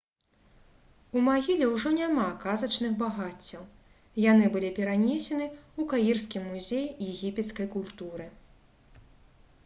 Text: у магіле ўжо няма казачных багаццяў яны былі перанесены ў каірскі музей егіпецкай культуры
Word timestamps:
у 1.19 1.21
магіле 1.25 1.65
ўжо 1.73 1.89
няма 1.97 2.23
казачных 2.45 2.95
багаццяў 3.01 3.67
яны 4.31 4.45
былі 4.55 4.71
перанесены 4.79 5.45
ў 5.49 5.81
каірскі 5.91 6.41
музей 6.47 6.85
егіпецкай 7.09 7.67
культуры 7.75 8.27